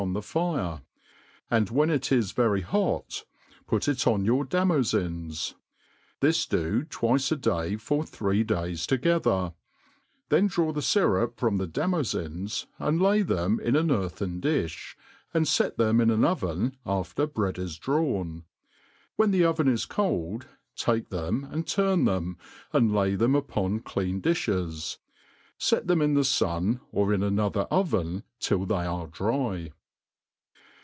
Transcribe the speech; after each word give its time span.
on 0.01 0.13
the 0.13 0.21
fire; 0.23 0.81
and 1.51 1.69
when 1.69 1.91
it 1.91 2.11
is 2.11 2.31
very 2.31 2.61
hot, 2.61 3.23
put 3.67 3.87
it 3.87 4.07
on 4.07 4.25
your 4.25 4.43
damofins: 4.43 5.53
this 6.21 6.47
do 6.47 6.83
twice 6.85 7.31
a 7.31 7.35
day 7.35 7.75
foir 7.75 8.03
three 8.03 8.43
days 8.43 8.87
together; 8.87 9.53
then 10.29 10.47
draw 10.47 10.71
the 10.71 10.81
fyrup 10.81 11.37
from 11.37 11.57
the 11.59 11.67
damofins, 11.67 12.65
and 12.79 12.99
lay 12.99 13.21
them 13.21 13.59
in 13.59 13.75
an 13.75 13.91
earthen 13.91 14.41
difli, 14.41 14.95
and 15.35 15.47
fee 15.47 15.69
them 15.77 16.01
in 16.01 16.09
an 16.09 16.25
oven 16.25 16.75
after 16.83 17.27
bread 17.27 17.59
is 17.59 17.77
drawn; 17.77 18.43
when 19.17 19.29
the 19.29 19.45
oven 19.45 19.67
is 19.67 19.85
cold, 19.85 20.47
take 20.75 21.09
them 21.11 21.43
and 21.51 21.67
turn 21.67 22.05
them, 22.05 22.39
and 22.73 22.91
lay, 22.91 23.13
them 23.13 23.35
upon 23.35 23.79
clean 23.79 24.19
difhes 24.19 24.97
\ 25.27 25.59
fee 25.59 25.75
them 25.77 26.01
in 26.01 26.15
the 26.15 26.23
fun, 26.23 26.79
or 26.91 27.13
in 27.13 27.21
another 27.21 27.67
oven, 27.69 28.23
till 28.39 28.65
they 28.65 28.83
are 28.87 29.05
dry. 29.05 29.71